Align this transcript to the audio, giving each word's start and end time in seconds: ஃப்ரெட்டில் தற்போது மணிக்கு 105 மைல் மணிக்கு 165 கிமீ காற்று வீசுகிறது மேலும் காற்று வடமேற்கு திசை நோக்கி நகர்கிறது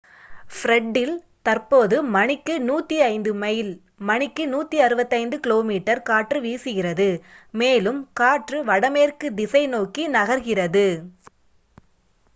ஃப்ரெட்டில் 0.51 1.11
தற்போது 1.45 1.97
மணிக்கு 2.13 2.53
105 2.61 3.33
மைல் 3.41 3.69
மணிக்கு 4.03 4.45
165 4.53 5.05
கிமீ 5.45 5.77
காற்று 6.09 6.39
வீசுகிறது 6.45 7.09
மேலும் 7.53 8.01
காற்று 8.15 8.61
வடமேற்கு 8.69 9.29
திசை 9.35 9.63
நோக்கி 9.75 10.05
நகர்கிறது 10.13 10.87